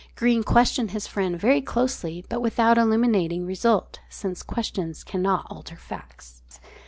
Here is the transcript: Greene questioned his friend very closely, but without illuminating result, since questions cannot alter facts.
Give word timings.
Greene 0.15 0.41
questioned 0.43 0.89
his 0.89 1.05
friend 1.05 1.39
very 1.39 1.61
closely, 1.61 2.25
but 2.27 2.41
without 2.41 2.75
illuminating 2.79 3.45
result, 3.45 3.99
since 4.09 4.41
questions 4.41 5.03
cannot 5.03 5.45
alter 5.51 5.75
facts. 5.75 6.41